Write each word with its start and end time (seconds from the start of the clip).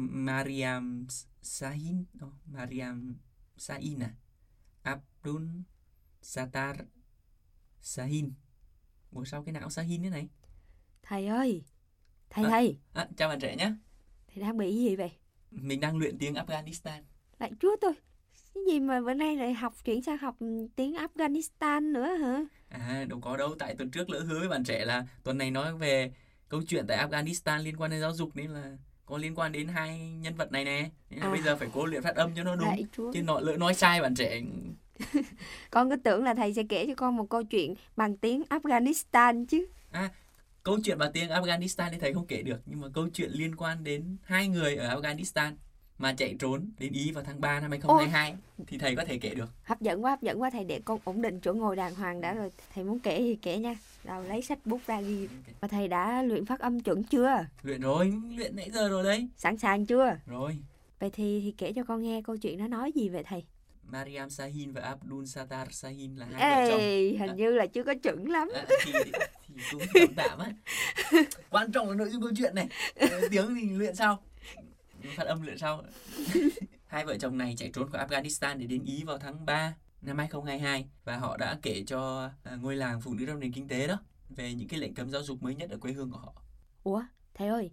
Mariam 0.00 1.06
Sahin, 1.42 2.04
no, 2.14 2.26
Mariam 2.46 3.14
Sain 3.56 3.98
à? 4.02 4.10
Abdul 4.82 5.42
Sattar 6.22 6.76
Sahin. 7.80 8.32
Ủa 9.10 9.24
sao 9.24 9.42
cái 9.44 9.52
não 9.52 9.70
Sahin 9.70 10.02
thế 10.02 10.10
này? 10.10 10.28
Thầy 11.02 11.26
ơi, 11.26 11.64
thầy 12.30 12.44
À. 12.44 12.50
thầy, 12.50 12.78
À, 12.92 13.08
chào 13.16 13.28
bạn 13.28 13.40
trẻ 13.40 13.56
nhé. 13.56 13.72
thầy 14.34 14.42
đang 14.44 14.56
bị 14.56 14.74
gì 14.76 14.96
vậy? 14.96 15.12
Mình 15.50 15.80
đang 15.80 15.96
luyện 15.96 16.18
tiếng 16.18 16.34
Afghanistan. 16.34 17.02
Lại 17.38 17.52
chúa 17.60 17.76
tôi, 17.80 17.92
cái 18.54 18.62
gì 18.70 18.80
mà 18.80 19.00
bữa 19.00 19.14
nay 19.14 19.36
lại 19.36 19.54
học 19.54 19.74
chuyển 19.84 20.02
sang 20.02 20.18
học 20.18 20.36
tiếng 20.76 20.94
Afghanistan 20.94 21.92
nữa 21.92 22.14
hả? 22.14 22.44
À, 22.68 23.04
đâu 23.08 23.20
có 23.20 23.36
đâu, 23.36 23.54
tại 23.58 23.74
tuần 23.78 23.90
trước 23.90 24.10
lỡ 24.10 24.20
hứa 24.20 24.38
với 24.38 24.48
bạn 24.48 24.64
trẻ 24.64 24.84
là 24.84 25.06
tuần 25.22 25.38
này 25.38 25.50
nói 25.50 25.76
về 25.76 26.12
câu 26.48 26.62
chuyện 26.68 26.84
tại 26.88 27.06
Afghanistan 27.08 27.62
liên 27.62 27.76
quan 27.76 27.90
đến 27.90 28.00
giáo 28.00 28.14
dục 28.14 28.36
nên 28.36 28.50
là 28.50 28.76
có 29.12 29.18
liên 29.18 29.34
quan 29.34 29.52
đến 29.52 29.68
hai 29.68 29.98
nhân 29.98 30.34
vật 30.34 30.52
này 30.52 30.64
nè. 30.64 30.90
Nên 31.10 31.20
là 31.20 31.26
À. 31.26 31.30
bây 31.30 31.42
giờ 31.42 31.56
phải 31.56 31.68
cố 31.74 31.86
luyện 31.86 32.02
phát 32.02 32.16
âm 32.16 32.34
cho 32.34 32.42
nó 32.44 32.56
đúng. 32.56 32.68
Lại 32.68 32.84
chúa. 32.96 33.12
Chứ 33.12 33.22
nọ 33.22 33.40
lỡ 33.40 33.56
nói 33.56 33.74
sai 33.74 34.00
bạn 34.00 34.14
trẻ 34.14 34.40
Con 35.70 35.90
cứ 35.90 35.96
tưởng 35.96 36.24
là 36.24 36.34
thầy 36.34 36.54
sẽ 36.54 36.62
kể 36.68 36.86
cho 36.88 36.94
con 36.94 37.16
một 37.16 37.26
câu 37.30 37.42
chuyện 37.42 37.74
bằng 37.96 38.16
tiếng 38.16 38.42
Afghanistan 38.50 39.46
chứ. 39.46 39.66
câu 40.62 40.78
chuyện 40.84 40.98
bằng 40.98 41.12
tiếng 41.12 41.28
Afghanistan 41.30 41.90
thì 41.90 41.98
thầy 42.00 42.12
không 42.14 42.26
kể 42.26 42.42
được 42.42 42.60
nhưng 42.66 42.80
mà 42.80 42.88
câu 42.94 43.08
chuyện 43.14 43.30
liên 43.32 43.56
quan 43.56 43.84
đến 43.84 44.16
hai 44.24 44.48
người 44.48 44.76
ở 44.76 45.00
Afghanistan 45.00 45.52
mà 46.02 46.12
chạy 46.12 46.34
trốn 46.38 46.70
đến 46.78 46.92
Ý 46.92 47.12
vào 47.12 47.24
tháng 47.24 47.40
3 47.40 47.60
năm 47.60 47.70
2022 47.70 48.34
thì 48.66 48.78
thầy 48.78 48.96
có 48.96 49.04
thể 49.04 49.18
kể 49.18 49.34
được. 49.34 49.50
Hấp 49.62 49.80
dẫn 49.80 50.04
quá, 50.04 50.10
hấp 50.10 50.22
dẫn 50.22 50.42
quá 50.42 50.50
thầy 50.50 50.64
để 50.64 50.80
con 50.84 50.98
ổn 51.04 51.22
định 51.22 51.40
chỗ 51.40 51.54
ngồi 51.54 51.76
đàng 51.76 51.94
hoàng 51.94 52.20
đã 52.20 52.34
rồi. 52.34 52.50
Thầy 52.74 52.84
muốn 52.84 52.98
kể 53.00 53.18
thì 53.18 53.36
kể 53.42 53.58
nha. 53.58 53.74
Đâu 54.04 54.22
lấy 54.22 54.42
sách 54.42 54.58
bút 54.64 54.80
ra 54.86 55.00
ghi. 55.00 55.28
Mà 55.60 55.68
thầy 55.68 55.88
đã 55.88 56.22
luyện 56.22 56.46
phát 56.46 56.60
âm 56.60 56.80
chuẩn 56.80 57.02
chưa? 57.02 57.46
Luyện 57.62 57.80
rồi, 57.80 58.12
luyện 58.36 58.56
nãy 58.56 58.70
giờ 58.70 58.88
rồi 58.88 59.04
đấy. 59.04 59.28
Sẵn 59.36 59.58
sàng 59.58 59.86
chưa? 59.86 60.16
Rồi. 60.26 60.58
Vậy 60.98 61.10
thì, 61.10 61.40
thì 61.44 61.54
kể 61.58 61.72
cho 61.72 61.84
con 61.84 62.02
nghe 62.02 62.22
câu 62.22 62.36
chuyện 62.36 62.58
nó 62.58 62.68
nói 62.68 62.92
gì 62.92 63.08
vậy 63.08 63.22
thầy? 63.26 63.44
Mariam 63.82 64.30
Sahin 64.30 64.72
và 64.72 64.80
Abdul 64.80 65.24
Sattar 65.24 65.68
Sahin 65.70 66.16
là 66.16 66.26
hai 66.32 66.64
vợ 66.64 66.70
chồng. 66.70 66.80
Ê, 66.80 67.16
hình 67.20 67.36
như 67.36 67.50
là 67.50 67.66
chưa 67.66 67.82
có 67.82 67.94
chuẩn 68.02 68.30
lắm. 68.30 68.48
À, 68.54 68.64
thì, 68.84 68.92
thì 69.46 69.62
cũng 69.70 69.82
tạm 69.94 70.08
tạm 70.16 70.38
á. 70.38 70.52
Quan 71.50 71.72
trọng 71.72 71.88
là 71.88 71.94
nội 71.94 72.08
dung 72.10 72.22
câu 72.22 72.30
chuyện 72.36 72.54
này. 72.54 72.68
Ờ, 72.96 73.28
Tiếng 73.30 73.54
thì 73.54 73.68
luyện 73.70 73.94
sau. 73.94 74.22
Phát 75.16 75.26
âm 75.26 75.42
luyện 75.42 75.58
sau. 75.58 75.82
hai 76.86 77.04
vợ 77.04 77.18
chồng 77.18 77.38
này 77.38 77.54
chạy 77.58 77.70
trốn 77.74 77.90
khỏi 77.90 78.06
Afghanistan 78.06 78.58
để 78.58 78.66
đến 78.66 78.84
Ý 78.84 79.04
vào 79.04 79.18
tháng 79.18 79.46
3 79.46 79.74
năm 80.02 80.18
2022 80.18 80.88
và 81.04 81.16
họ 81.16 81.36
đã 81.36 81.58
kể 81.62 81.84
cho 81.86 82.30
à, 82.44 82.56
ngôi 82.56 82.76
làng 82.76 83.00
phụ 83.00 83.14
nữ 83.14 83.26
trong 83.26 83.40
nền 83.40 83.52
kinh 83.52 83.68
tế 83.68 83.86
đó 83.86 83.98
về 84.36 84.54
những 84.54 84.68
cái 84.68 84.80
lệnh 84.80 84.94
cấm 84.94 85.10
giáo 85.10 85.22
dục 85.22 85.42
mới 85.42 85.54
nhất 85.54 85.70
ở 85.70 85.76
quê 85.76 85.92
hương 85.92 86.10
của 86.10 86.18
họ. 86.18 86.34
Ủa, 86.84 87.02
thầy 87.34 87.48
ơi, 87.48 87.70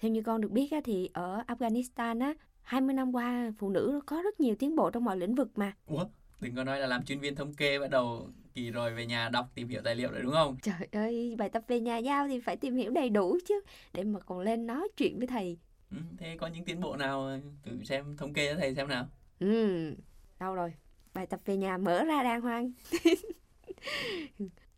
theo 0.00 0.10
như 0.10 0.22
con 0.22 0.40
được 0.40 0.50
biết 0.50 0.72
á, 0.72 0.80
thì 0.84 1.10
ở 1.12 1.42
Afghanistan 1.46 2.20
á, 2.20 2.34
20 2.62 2.94
năm 2.94 3.14
qua 3.14 3.52
phụ 3.58 3.70
nữ 3.70 4.00
có 4.06 4.22
rất 4.22 4.40
nhiều 4.40 4.54
tiến 4.58 4.76
bộ 4.76 4.90
trong 4.90 5.04
mọi 5.04 5.16
lĩnh 5.16 5.34
vực 5.34 5.58
mà. 5.58 5.72
Ủa, 5.86 6.04
đừng 6.40 6.54
có 6.54 6.64
nói 6.64 6.80
là 6.80 6.86
làm 6.86 7.04
chuyên 7.04 7.20
viên 7.20 7.34
thống 7.34 7.54
kê 7.54 7.78
bắt 7.78 7.90
đầu 7.90 8.28
kỳ 8.54 8.70
rồi 8.70 8.94
về 8.94 9.06
nhà 9.06 9.28
đọc 9.28 9.50
tìm 9.54 9.68
hiểu 9.68 9.80
tài 9.84 9.94
liệu 9.94 10.10
rồi 10.10 10.22
đúng 10.22 10.32
không? 10.32 10.56
Trời 10.62 10.88
ơi, 10.92 11.34
bài 11.38 11.48
tập 11.48 11.62
về 11.68 11.80
nhà 11.80 11.98
giao 11.98 12.28
thì 12.28 12.40
phải 12.40 12.56
tìm 12.56 12.76
hiểu 12.76 12.90
đầy 12.90 13.10
đủ 13.10 13.38
chứ, 13.48 13.60
để 13.92 14.04
mà 14.04 14.20
còn 14.20 14.40
lên 14.40 14.66
nói 14.66 14.88
chuyện 14.96 15.18
với 15.18 15.26
thầy. 15.26 15.58
Ừ, 15.92 15.98
thế 16.18 16.36
có 16.40 16.46
những 16.46 16.64
tiến 16.64 16.80
bộ 16.80 16.96
nào 16.96 17.40
thử 17.62 17.84
xem 17.84 18.16
thống 18.16 18.32
kê 18.32 18.52
cho 18.52 18.60
thầy 18.60 18.74
xem 18.74 18.88
nào. 18.88 19.08
Ừ, 19.38 19.94
đâu 20.40 20.54
rồi? 20.54 20.74
Bài 21.14 21.26
tập 21.26 21.40
về 21.44 21.56
nhà 21.56 21.76
mở 21.76 22.04
ra 22.04 22.22
đàng 22.22 22.40
hoàng. 22.40 22.72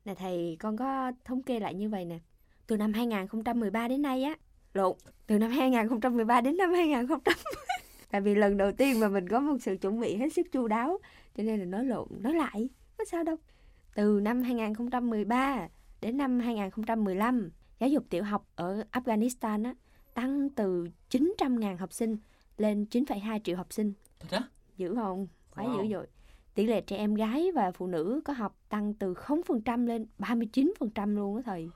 nè 0.05 0.15
thầy, 0.15 0.57
con 0.61 0.77
có 0.77 1.13
thống 1.25 1.43
kê 1.43 1.61
lại 1.61 1.75
như 1.75 1.89
vậy 1.89 2.05
nè. 2.05 2.19
Từ 2.67 2.77
năm 2.77 2.93
2013 2.93 3.89
đến 3.89 4.03
nay 4.03 4.23
á, 4.23 4.35
lộn, 4.75 4.97
từ 5.27 5.39
năm 5.39 5.51
2013 5.51 6.41
đến 6.41 6.57
năm 6.57 6.73
2010. 6.73 7.35
Tại 8.11 8.21
vì 8.21 8.35
lần 8.35 8.57
đầu 8.57 8.73
tiên 8.73 9.01
mà 9.01 9.09
mình 9.09 9.29
có 9.29 9.41
một 9.41 9.57
sự 9.61 9.77
chuẩn 9.77 10.01
bị 10.01 10.17
hết 10.17 10.33
sức 10.33 10.47
chu 10.53 10.69
đáo, 10.69 10.99
cho 11.37 11.43
nên 11.43 11.61
là 11.61 11.65
nói 11.65 11.85
lộn, 11.85 12.09
nói 12.21 12.35
lại, 12.35 12.69
có 12.99 13.05
sao 13.05 13.25
đâu. 13.25 13.37
Từ 13.95 14.21
năm 14.23 14.43
2013 14.43 15.69
đến 16.01 16.17
năm 16.17 16.41
2015, 16.41 17.51
giáo 17.79 17.91
dục 17.91 18.05
tiểu 18.11 18.25
học 18.25 18.47
ở 18.57 18.85
Afghanistan 18.93 19.65
á, 19.65 19.75
tăng 20.15 20.51
từ 20.51 20.89
900.000 21.11 21.77
học 21.77 21.93
sinh 21.93 22.17
lên 22.59 22.87
9,2 22.91 23.41
triệu 23.45 23.57
học 23.57 23.73
sinh. 23.73 23.93
Thật 24.21 24.29
á? 24.31 24.43
Dữ 24.77 24.95
không? 24.95 25.27
Quá 25.55 25.65
Wow. 25.65 25.83
dữ 25.89 25.95
dội. 25.95 26.07
Tỷ 26.55 26.67
lệ 26.67 26.81
trẻ 26.81 26.97
em 26.97 27.15
gái 27.15 27.53
và 27.55 27.73
phụ 27.73 27.87
nữ 27.87 28.21
có 28.25 28.33
học 28.33 28.59
tăng 28.69 28.95
từ 28.95 29.15
0% 29.15 29.87
lên 29.87 30.07
39% 30.19 31.17
luôn 31.17 31.37
á 31.37 31.43
thầy. 31.47 31.69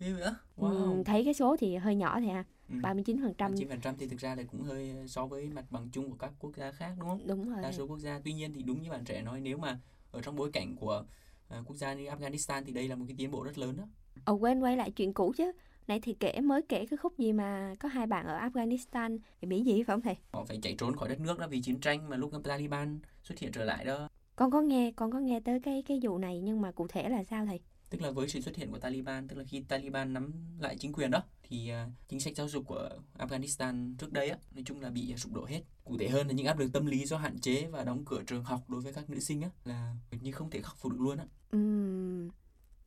Ghê 0.00 0.12
vậy? 0.12 0.22
Ừ, 0.22 0.32
Wow. 0.56 1.04
thấy 1.04 1.24
cái 1.24 1.34
số 1.34 1.56
thì 1.60 1.76
hơi 1.76 1.94
nhỏ 1.96 2.20
thì 2.20 2.28
ha. 2.28 2.44
Ừ. 2.68 2.74
39%. 2.82 3.54
9% 3.54 3.94
thì 3.98 4.08
thực 4.08 4.20
ra 4.20 4.34
là 4.34 4.42
cũng 4.42 4.62
hơi 4.62 4.94
so 5.06 5.26
với 5.26 5.48
mặt 5.48 5.64
bằng 5.70 5.88
chung 5.92 6.10
của 6.10 6.16
các 6.16 6.32
quốc 6.38 6.56
gia 6.56 6.72
khác 6.72 6.94
đúng 6.98 7.08
không? 7.08 7.26
Đúng 7.26 7.50
rồi. 7.50 7.62
Đa 7.62 7.72
số 7.72 7.86
quốc 7.86 7.98
gia. 7.98 8.20
Tuy 8.24 8.32
nhiên 8.32 8.52
thì 8.54 8.62
đúng 8.62 8.82
như 8.82 8.90
bạn 8.90 9.04
trẻ 9.04 9.22
nói 9.22 9.40
nếu 9.40 9.58
mà 9.58 9.78
ở 10.12 10.20
trong 10.20 10.36
bối 10.36 10.50
cảnh 10.52 10.76
của 10.76 11.04
à, 11.48 11.62
quốc 11.66 11.76
gia 11.76 11.94
như 11.94 12.06
Afghanistan 12.06 12.62
thì 12.66 12.72
đây 12.72 12.88
là 12.88 12.96
một 12.96 13.04
cái 13.08 13.14
tiến 13.18 13.30
bộ 13.30 13.42
rất 13.44 13.58
lớn 13.58 13.76
đó. 13.76 13.84
Ồ 14.24 14.34
quên 14.34 14.60
quay 14.60 14.76
lại 14.76 14.90
chuyện 14.90 15.12
cũ 15.14 15.32
chứ. 15.36 15.52
Nãy 15.88 16.00
thì 16.02 16.16
kể 16.20 16.40
mới 16.40 16.62
kể 16.62 16.86
cái 16.86 16.96
khúc 16.96 17.18
gì 17.18 17.32
mà 17.32 17.74
có 17.80 17.88
hai 17.88 18.06
bạn 18.06 18.26
ở 18.26 18.38
Afghanistan 18.38 19.18
bị 19.40 19.48
Mỹ 19.48 19.62
gì 19.64 19.72
phải 19.72 19.94
không 19.94 20.00
thầy? 20.00 20.16
Họ 20.32 20.44
phải 20.44 20.58
chạy 20.62 20.74
trốn 20.78 20.96
khỏi 20.96 21.08
đất 21.08 21.20
nước 21.20 21.38
đó 21.38 21.46
vì 21.46 21.62
chiến 21.62 21.80
tranh 21.80 22.08
mà 22.08 22.16
lúc 22.16 22.32
Taliban 22.44 23.00
xuất 23.22 23.38
hiện 23.38 23.52
trở 23.52 23.64
lại 23.64 23.84
đó. 23.84 24.08
Con 24.36 24.50
có 24.50 24.60
nghe 24.60 24.92
con 24.96 25.12
có 25.12 25.18
nghe 25.18 25.40
tới 25.40 25.60
cái 25.60 25.82
cái 25.86 26.00
vụ 26.02 26.18
này 26.18 26.40
nhưng 26.40 26.60
mà 26.60 26.70
cụ 26.70 26.86
thể 26.88 27.08
là 27.08 27.24
sao 27.24 27.46
thầy? 27.46 27.60
Tức 27.90 28.02
là 28.02 28.10
với 28.10 28.28
sự 28.28 28.40
xuất 28.40 28.56
hiện 28.56 28.70
của 28.70 28.78
Taliban, 28.78 29.28
tức 29.28 29.36
là 29.38 29.44
khi 29.44 29.60
Taliban 29.68 30.12
nắm 30.12 30.32
lại 30.60 30.76
chính 30.78 30.92
quyền 30.92 31.10
đó 31.10 31.22
thì 31.42 31.68
à, 31.68 31.88
chính 32.08 32.20
sách 32.20 32.36
giáo 32.36 32.48
dục 32.48 32.66
của 32.66 32.88
Afghanistan 33.18 33.96
trước 33.98 34.12
đây 34.12 34.28
á 34.28 34.38
nói 34.54 34.62
chung 34.66 34.80
là 34.80 34.90
bị 34.90 35.14
sụp 35.16 35.32
đổ 35.32 35.44
hết. 35.44 35.60
Cụ 35.84 35.96
thể 35.98 36.08
hơn 36.08 36.26
là 36.26 36.32
những 36.32 36.46
áp 36.46 36.58
lực 36.58 36.72
tâm 36.72 36.86
lý 36.86 37.06
do 37.06 37.16
hạn 37.16 37.38
chế 37.40 37.66
và 37.70 37.84
đóng 37.84 38.04
cửa 38.06 38.22
trường 38.26 38.44
học 38.44 38.60
đối 38.68 38.80
với 38.80 38.92
các 38.92 39.10
nữ 39.10 39.20
sinh 39.20 39.42
á 39.42 39.50
là 39.64 39.94
gần 40.10 40.20
như 40.22 40.32
không 40.32 40.50
thể 40.50 40.60
khắc 40.62 40.76
phục 40.76 40.92
được 40.92 41.00
luôn 41.00 41.18
á. 41.18 41.24
Ừm, 41.50 41.81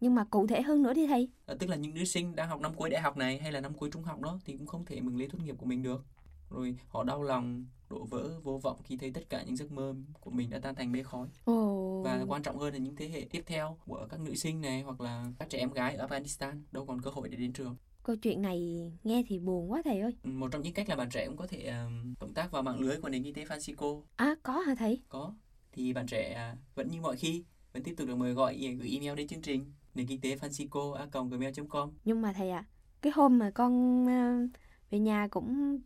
nhưng 0.06 0.16
mà 0.16 0.24
cụ 0.24 0.48
thể 0.48 0.62
hơn 0.62 0.84
nữa 0.84 0.94
đi 0.94 1.08
thầy. 1.08 1.30
Ờ, 1.46 1.56
tức 1.60 1.70
là 1.70 1.76
những 1.76 1.94
nữ 1.94 2.06
sinh 2.06 2.36
đang 2.36 2.50
học 2.50 2.62
năm 2.62 2.74
cuối 2.74 2.90
đại 2.90 3.02
học 3.02 3.18
này 3.18 3.38
hay 3.40 3.52
là 3.52 3.62
năm 3.62 3.74
cuối 3.74 3.90
trung 3.94 4.04
học 4.04 4.22
đó 4.22 4.40
thì 4.46 4.54
cũng 4.58 4.68
không 4.68 4.86
thể 4.86 5.02
mừng 5.02 5.18
lễ 5.18 5.28
tốt 5.32 5.38
nghiệp 5.44 5.56
của 5.58 5.66
mình 5.66 5.84
được 5.84 6.06
rồi 6.50 6.76
họ 6.88 7.04
đau 7.04 7.24
lòng 7.24 7.66
đổ 7.90 8.06
vỡ 8.06 8.40
vô 8.44 8.58
vọng 8.58 8.80
khi 8.84 8.98
thấy 8.98 9.12
tất 9.12 9.30
cả 9.30 9.44
những 9.44 9.56
giấc 9.56 9.72
mơ 9.72 9.96
của 10.20 10.32
mình 10.32 10.50
đã 10.50 10.60
tan 10.60 10.76
thành 10.76 10.92
mây 10.92 11.04
khói 11.04 11.28
Ồ. 11.46 12.02
và 12.06 12.26
quan 12.28 12.44
trọng 12.44 12.58
hơn 12.58 12.74
là 12.74 12.80
những 12.80 12.96
thế 12.96 13.08
hệ 13.10 13.28
tiếp 13.32 13.44
theo 13.46 13.78
của 13.86 14.08
các 14.10 14.20
nữ 14.20 14.36
sinh 14.36 14.62
này 14.62 14.82
hoặc 14.82 15.02
là 15.02 15.26
các 15.40 15.50
trẻ 15.50 15.60
em 15.60 15.72
gái 15.72 15.96
ở 15.96 16.08
Afghanistan 16.08 16.62
đâu 16.72 16.86
còn 16.86 17.02
cơ 17.02 17.10
hội 17.10 17.30
để 17.30 17.38
đến 17.38 17.54
trường 17.54 17.76
Câu 18.04 18.16
chuyện 18.16 18.42
này 18.42 18.92
nghe 19.04 19.24
thì 19.28 19.40
buồn 19.40 19.72
quá 19.72 19.82
thầy 19.86 20.00
ơi. 20.00 20.12
Ừ, 20.24 20.30
một 20.30 20.52
trong 20.52 20.62
những 20.62 20.74
cách 20.74 20.90
là 20.90 20.96
bạn 20.96 21.10
trẻ 21.10 21.28
cũng 21.28 21.38
có 21.38 21.48
thể 21.48 21.66
um, 21.68 22.14
cộng 22.20 22.34
tác 22.34 22.52
vào 22.52 22.64
mạng 22.64 22.80
lưới 22.80 22.98
của 22.98 23.10
nền 23.10 23.24
kinh 23.24 23.34
tế 23.34 23.46
Francisco 23.46 24.02
À 24.16 24.36
có 24.44 24.60
hả 24.60 24.76
thầy? 24.76 25.02
có 25.10 25.34
thì 25.72 25.94
bạn 25.94 26.08
trẻ 26.08 26.34
à, 26.34 26.56
vẫn 26.76 26.88
như 26.92 27.02
mọi 27.02 27.16
khi 27.16 27.44
vẫn 27.74 27.84
tiếp 27.84 27.94
tục 27.98 28.08
được 28.08 28.16
mời 28.16 28.34
gọi 28.34 28.76
gửi 28.80 28.90
email 28.92 29.16
đến 29.16 29.28
chương 29.28 29.42
trình 29.42 29.72
nền 29.96 30.08
kinh 30.08 30.22
tế 30.22 30.36
Francisco 30.36 30.94
a 30.94 31.06
gmail.com 31.30 31.90
Nhưng 32.06 32.22
mà 32.22 32.34
thầy 32.34 32.50
ạ, 32.52 32.66
cái 33.02 33.12
hôm 33.16 33.38
mà 33.40 33.52
con 33.52 34.06
ờ, 34.08 34.48
về 34.92 35.00
nhà 35.00 35.28
cũng 35.32 35.80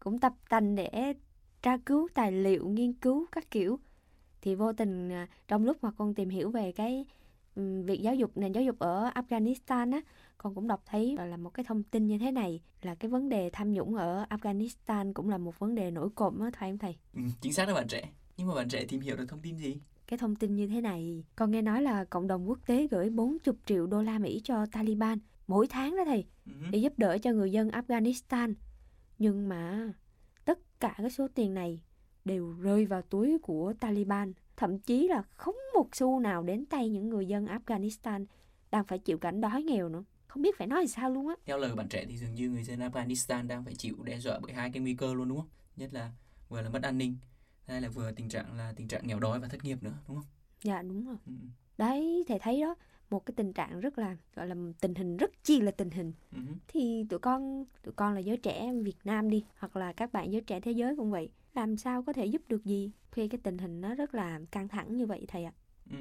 cũng 0.00 0.18
tập 0.20 0.34
tành 0.48 0.74
để 0.74 1.14
tra 1.62 1.76
cứu 1.86 2.08
tài 2.14 2.32
liệu, 2.32 2.68
nghiên 2.68 2.92
cứu 2.92 3.26
các 3.32 3.50
kiểu. 3.50 3.80
Thì 4.42 4.54
vô 4.54 4.72
tình 4.72 5.10
ờ, 5.10 5.26
trong 5.48 5.64
lúc 5.64 5.84
mà 5.84 5.90
con 5.90 6.14
tìm 6.14 6.28
hiểu 6.30 6.50
về 6.50 6.72
cái 6.72 7.06
ừm, 7.56 7.84
việc 7.84 8.02
giáo 8.02 8.14
dục 8.14 8.30
nền 8.36 8.52
giáo 8.52 8.64
dục 8.64 8.78
ở 8.78 9.10
Afghanistan 9.14 9.92
á, 9.92 10.00
con 10.38 10.54
cũng 10.54 10.68
đọc 10.68 10.82
thấy 10.86 11.16
là 11.18 11.36
một 11.36 11.50
cái 11.54 11.64
thông 11.64 11.82
tin 11.82 12.06
như 12.06 12.18
thế 12.18 12.30
này 12.32 12.60
là 12.82 12.94
cái 12.94 13.10
vấn 13.10 13.28
đề 13.28 13.50
tham 13.52 13.72
nhũng 13.72 13.94
ở 13.96 14.26
Afghanistan 14.30 15.12
cũng 15.12 15.28
là 15.30 15.38
một 15.38 15.58
vấn 15.58 15.74
đề 15.74 15.90
nổi 15.90 16.08
cộm 16.14 16.40
á 16.40 16.50
phải 16.58 16.70
không 16.70 16.78
thầy? 16.78 16.96
ừ, 17.14 17.20
chính 17.40 17.52
xác 17.52 17.68
đó 17.68 17.74
bạn 17.74 17.88
trẻ. 17.88 18.08
Nhưng 18.36 18.48
mà 18.48 18.54
bạn 18.54 18.68
trẻ 18.68 18.84
tìm 18.88 19.00
hiểu 19.00 19.16
được 19.16 19.26
thông 19.28 19.40
tin 19.40 19.56
gì 19.58 19.80
Cái 20.08 20.18
thông 20.18 20.36
tin 20.36 20.56
như 20.56 20.66
thế 20.66 20.80
này, 20.80 21.24
con 21.36 21.50
nghe 21.50 21.62
nói 21.62 21.82
là 21.82 22.04
cộng 22.04 22.26
đồng 22.26 22.48
quốc 22.48 22.58
tế 22.66 22.88
gửi 22.90 23.10
40 23.10 23.54
triệu 23.66 23.86
đô 23.86 24.02
la 24.02 24.18
Mỹ 24.18 24.40
cho 24.44 24.66
Taliban 24.72 25.18
mỗi 25.46 25.66
tháng 25.66 25.96
đó 25.96 26.04
thầy. 26.04 26.26
Ừ. 26.46 26.52
để 26.70 26.78
giúp 26.78 26.92
đỡ 26.96 27.18
cho 27.18 27.32
người 27.32 27.52
dân 27.52 27.68
Afghanistan. 27.68 28.54
Nhưng 29.18 29.48
mà 29.48 29.92
tất 30.44 30.58
cả 30.80 30.94
cái 30.98 31.10
số 31.10 31.28
tiền 31.34 31.54
này 31.54 31.80
đều 32.24 32.52
rơi 32.52 32.86
vào 32.86 33.02
túi 33.02 33.38
của 33.42 33.72
Taliban. 33.80 34.32
Thậm 34.56 34.78
chí 34.78 35.08
là 35.08 35.22
không 35.22 35.56
một 35.74 35.96
xu 35.96 36.20
nào 36.20 36.42
đến 36.42 36.66
tay 36.66 36.88
những 36.88 37.08
người 37.08 37.26
dân 37.26 37.46
Afghanistan 37.46 38.26
đang 38.70 38.84
phải 38.84 38.98
chịu 38.98 39.18
cảnh 39.18 39.40
đói 39.40 39.62
nghèo 39.62 39.88
nữa. 39.88 40.04
Không 40.26 40.42
biết 40.42 40.58
phải 40.58 40.66
nói 40.66 40.86
sao 40.86 41.10
luôn 41.10 41.28
á. 41.28 41.34
Theo 41.44 41.58
lời 41.58 41.74
bạn 41.74 41.88
trẻ 41.88 42.04
thì 42.08 42.16
dường 42.16 42.34
như 42.34 42.50
người 42.50 42.64
dân 42.64 42.80
Afghanistan 42.80 43.46
đang 43.46 43.64
phải 43.64 43.74
chịu 43.74 43.96
đe 44.04 44.18
dọa 44.18 44.38
bởi 44.42 44.52
hai 44.52 44.70
cái 44.70 44.82
nguy 44.82 44.94
cơ 44.94 45.14
luôn 45.14 45.28
đúng 45.28 45.38
không? 45.38 45.48
Nhất 45.76 45.94
là 45.94 46.12
vừa 46.48 46.62
là 46.62 46.70
mất 46.70 46.82
an 46.82 46.98
ninh, 46.98 47.16
hai 47.68 47.80
là 47.80 47.88
vừa 47.88 48.12
tình 48.12 48.28
trạng 48.28 48.56
là 48.56 48.72
tình 48.76 48.88
trạng 48.88 49.06
nghèo 49.06 49.20
đói 49.20 49.40
và 49.40 49.48
thất 49.48 49.64
nghiệp 49.64 49.82
nữa 49.82 49.94
đúng 50.08 50.16
không? 50.16 50.26
Dạ 50.62 50.82
đúng 50.82 51.06
rồi. 51.06 51.16
Ừ. 51.26 51.32
Đấy, 51.78 52.24
thầy 52.28 52.38
thấy 52.38 52.60
đó, 52.60 52.74
một 53.10 53.26
cái 53.26 53.34
tình 53.36 53.52
trạng 53.52 53.80
rất 53.80 53.98
là 53.98 54.16
gọi 54.34 54.46
là 54.46 54.54
tình 54.80 54.94
hình 54.94 55.16
rất 55.16 55.30
chi 55.44 55.60
là 55.60 55.70
tình 55.70 55.90
hình. 55.90 56.12
Ừ. 56.32 56.38
Thì 56.68 57.04
tụi 57.08 57.18
con, 57.18 57.64
tụi 57.82 57.94
con 57.94 58.14
là 58.14 58.20
giới 58.20 58.36
trẻ 58.36 58.72
Việt 58.82 58.96
Nam 59.04 59.30
đi, 59.30 59.44
hoặc 59.58 59.76
là 59.76 59.92
các 59.92 60.12
bạn 60.12 60.32
giới 60.32 60.40
trẻ 60.40 60.60
thế 60.60 60.72
giới 60.72 60.96
cũng 60.96 61.10
vậy. 61.10 61.30
Làm 61.54 61.76
sao 61.76 62.02
có 62.02 62.12
thể 62.12 62.26
giúp 62.26 62.42
được 62.48 62.64
gì 62.64 62.90
khi 63.12 63.28
cái 63.28 63.40
tình 63.42 63.58
hình 63.58 63.80
nó 63.80 63.94
rất 63.94 64.14
là 64.14 64.40
căng 64.50 64.68
thẳng 64.68 64.96
như 64.96 65.06
vậy 65.06 65.24
thầy 65.28 65.44
ạ? 65.44 65.52
Ừ. 65.90 65.96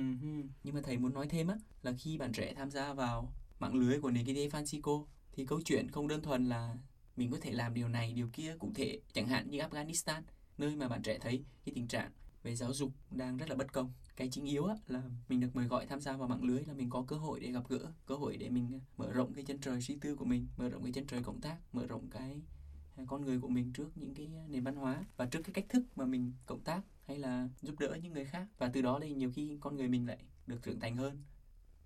Nhưng 0.63 0.75
mà 0.75 0.81
thầy 0.83 0.97
muốn 0.97 1.13
nói 1.13 1.27
thêm 1.27 1.47
á 1.47 1.57
là 1.83 1.93
khi 1.97 2.17
bạn 2.17 2.31
trẻ 2.31 2.53
tham 2.53 2.71
gia 2.71 2.93
vào 2.93 3.33
mạng 3.59 3.75
lưới 3.75 3.99
của 3.99 4.11
nền 4.11 4.25
kinh 4.25 4.35
tế 4.35 4.47
Francisco 4.47 5.05
thì 5.31 5.45
câu 5.45 5.61
chuyện 5.65 5.91
không 5.91 6.07
đơn 6.07 6.21
thuần 6.21 6.45
là 6.45 6.75
mình 7.15 7.31
có 7.31 7.37
thể 7.41 7.51
làm 7.51 7.73
điều 7.73 7.87
này 7.87 8.13
điều 8.13 8.29
kia 8.33 8.55
cụ 8.59 8.71
thể 8.75 8.99
chẳng 9.13 9.27
hạn 9.27 9.49
như 9.49 9.59
Afghanistan 9.59 10.21
nơi 10.57 10.75
mà 10.75 10.87
bạn 10.87 11.01
trẻ 11.01 11.17
thấy 11.21 11.43
cái 11.65 11.73
tình 11.75 11.87
trạng 11.87 12.11
về 12.43 12.55
giáo 12.55 12.73
dục 12.73 12.91
đang 13.11 13.37
rất 13.37 13.49
là 13.49 13.55
bất 13.55 13.73
công. 13.73 13.91
Cái 14.15 14.29
chính 14.31 14.45
yếu 14.45 14.65
á, 14.65 14.75
là 14.87 15.01
mình 15.29 15.39
được 15.39 15.55
mời 15.55 15.67
gọi 15.67 15.85
tham 15.85 16.01
gia 16.01 16.17
vào 16.17 16.27
mạng 16.27 16.43
lưới 16.43 16.63
là 16.65 16.73
mình 16.73 16.89
có 16.89 17.03
cơ 17.07 17.15
hội 17.15 17.39
để 17.39 17.51
gặp 17.51 17.63
gỡ 17.69 17.79
cơ 18.05 18.15
hội 18.15 18.37
để 18.37 18.49
mình 18.49 18.71
à, 18.73 18.79
mở 18.97 19.11
rộng 19.11 19.33
cái 19.33 19.43
chân 19.43 19.57
trời 19.61 19.81
suy 19.81 19.97
tư 20.01 20.15
của 20.15 20.25
mình 20.25 20.47
mở 20.57 20.69
rộng 20.69 20.83
cái 20.83 20.91
chân 20.91 21.07
trời 21.07 21.23
cộng 21.23 21.41
tác 21.41 21.57
mở 21.73 21.87
rộng 21.87 22.07
cái 22.11 22.41
à, 22.95 23.03
con 23.07 23.21
người 23.21 23.39
của 23.39 23.47
mình 23.47 23.73
trước 23.73 23.97
những 23.97 24.13
cái 24.13 24.29
à, 24.35 24.43
nền 24.49 24.63
văn 24.63 24.75
hóa 24.75 25.05
và 25.17 25.25
trước 25.25 25.39
cái 25.43 25.53
cách 25.53 25.65
thức 25.69 25.83
mà 25.95 26.05
mình 26.05 26.33
cộng 26.45 26.59
tác 26.59 26.81
hay 27.05 27.19
là 27.19 27.49
giúp 27.61 27.79
đỡ 27.79 27.97
những 28.03 28.13
người 28.13 28.25
khác. 28.25 28.47
Và 28.57 28.69
từ 28.73 28.81
đó 28.81 28.99
thì 29.01 29.13
nhiều 29.13 29.31
khi 29.35 29.57
con 29.61 29.75
người 29.75 29.87
mình 29.87 30.07
lại 30.07 30.17
được 30.47 30.63
trưởng 30.63 30.79
thành 30.79 30.95
hơn. 30.95 31.23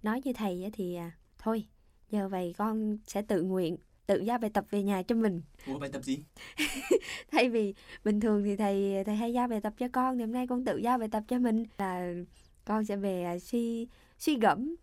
Nói 0.03 0.21
như 0.25 0.33
thầy 0.33 0.69
thì 0.73 0.97
thôi 1.37 1.67
giờ 2.09 2.29
vậy 2.29 2.53
con 2.57 2.97
sẽ 3.07 3.21
tự 3.21 3.43
nguyện 3.43 3.77
tự 4.11 4.19
giao 4.19 4.37
bài 4.37 4.49
tập 4.53 4.65
về 4.69 4.83
nhà 4.83 5.03
cho 5.03 5.15
mình. 5.15 5.41
Ủa 5.67 5.79
bài 5.79 5.89
tập 5.93 6.03
gì? 6.03 6.19
thay 7.31 7.49
vì 7.49 7.73
bình 8.03 8.19
thường 8.19 8.43
thì 8.43 8.55
thầy 8.55 9.03
thầy 9.05 9.15
hay 9.15 9.33
giao 9.33 9.47
bài 9.47 9.61
tập 9.61 9.73
cho 9.77 9.87
con 9.93 10.17
thì 10.17 10.23
hôm 10.23 10.31
nay 10.31 10.47
con 10.47 10.65
tự 10.65 10.77
giao 10.77 10.97
bài 10.97 11.09
tập 11.11 11.23
cho 11.27 11.39
mình. 11.39 11.63
Là 11.77 12.13
con 12.65 12.85
sẽ 12.85 12.95
về 12.95 13.23
à, 13.23 13.39
suy 13.39 13.87
suy 14.17 14.37
gẫm. 14.39 14.75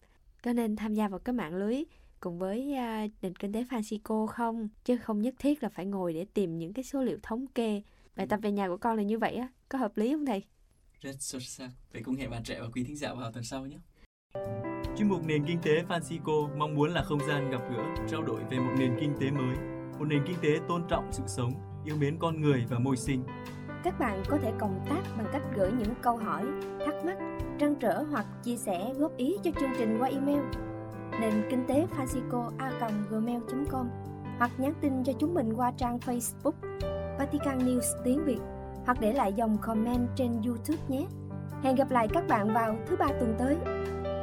Có 0.43 0.53
nên 0.53 0.77
tham 0.77 0.95
gia 0.95 1.09
vào 1.09 1.19
cái 1.19 1.33
mạng 1.33 1.55
lưới 1.57 1.85
cùng 2.21 2.39
với 2.39 2.61
uh, 2.73 3.11
nền 3.23 3.37
kinh 3.37 3.53
tế 3.53 3.65
Francisco 3.65 4.27
không? 4.27 4.69
Chứ 4.85 4.97
không 4.97 5.23
nhất 5.23 5.35
thiết 5.39 5.63
là 5.63 5.69
phải 5.69 5.87
ngồi 5.87 6.13
để 6.13 6.27
tìm 6.35 6.59
những 6.59 6.73
cái 6.73 6.85
số 6.85 7.03
liệu 7.03 7.19
thống 7.23 7.47
kê. 7.47 7.83
Bài 8.17 8.27
tập 8.27 8.41
về 8.43 8.53
nhà 8.53 8.69
của 8.69 8.77
con 8.77 8.97
là 8.97 9.03
như 9.03 9.19
vậy 9.19 9.35
á 9.35 9.49
có 9.69 9.79
hợp 9.79 9.97
lý 9.97 10.13
không 10.13 10.27
thầy? 10.27 10.43
Rất 11.01 11.17
xuất 11.19 11.43
sắc. 11.43 11.71
Vậy 11.93 12.03
cũng 12.03 12.17
hẹn 12.17 12.31
bạn 12.31 12.43
trẻ 12.45 12.61
và 12.61 12.67
quý 12.75 12.85
thính 12.85 12.97
giả 12.97 13.15
vào 13.15 13.33
tuần 13.33 13.45
sau 13.45 13.67
nhé 13.67 13.79
Chuyên 14.99 15.09
mục 15.09 15.21
Nền 15.27 15.45
Kinh 15.45 15.59
tế 15.63 15.83
Francisco 15.89 16.49
mong 16.59 16.75
muốn 16.75 16.91
là 16.91 17.03
không 17.03 17.19
gian 17.29 17.51
gặp 17.51 17.61
gỡ, 17.71 17.83
trao 18.09 18.23
đổi 18.23 18.41
về 18.51 18.59
một 18.59 18.73
nền 18.79 18.97
kinh 19.01 19.13
tế 19.21 19.31
mới, 19.31 19.57
một 19.99 20.05
nền 20.05 20.23
kinh 20.27 20.37
tế 20.43 20.49
tôn 20.69 20.83
trọng 20.89 21.09
sự 21.13 21.23
sống, 21.27 21.53
yêu 21.85 21.97
mến 22.01 22.17
con 22.19 22.41
người 22.41 22.65
và 22.71 22.79
môi 22.79 22.97
sinh. 22.97 23.25
Các 23.85 23.99
bạn 23.99 24.23
có 24.29 24.39
thể 24.43 24.53
cộng 24.59 24.81
tác 24.91 25.03
bằng 25.19 25.27
cách 25.33 25.43
gửi 25.57 25.73
những 25.73 25.95
câu 26.03 26.17
hỏi, 26.17 26.45
thắc 26.87 26.95
mắc, 27.05 27.19
trăn 27.59 27.75
trở 27.81 28.05
hoặc 28.11 28.27
chia 28.43 28.57
sẻ 28.57 28.93
góp 28.99 29.17
ý 29.17 29.37
cho 29.45 29.51
chương 29.61 29.71
trình 29.79 29.97
qua 30.01 30.09
email 30.09 30.41
nền 31.21 31.33
kinh 31.51 31.65
tế 31.69 31.87
Francisco 31.97 32.51
a 32.59 32.71
gmail.com 33.11 33.89
hoặc 34.39 34.51
nhắn 34.59 34.75
tin 34.81 35.05
cho 35.05 35.13
chúng 35.19 35.35
mình 35.35 35.53
qua 35.53 35.73
trang 35.77 35.99
Facebook 35.99 36.79
Vatican 37.19 37.59
News 37.59 38.03
tiếng 38.05 38.25
Việt 38.25 38.41
hoặc 38.87 39.01
để 39.01 39.13
lại 39.13 39.33
dòng 39.33 39.59
comment 39.63 40.09
trên 40.17 40.43
YouTube 40.47 40.83
nhé. 40.89 41.07
Hẹn 41.63 41.75
gặp 41.75 41.91
lại 41.91 42.09
các 42.13 42.29
bạn 42.29 42.55
vào 42.55 42.77
thứ 42.87 42.97
ba 42.97 43.07
tuần 43.07 43.35
tới. 43.39 43.57